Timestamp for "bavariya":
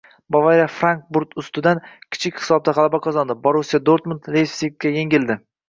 0.35-0.63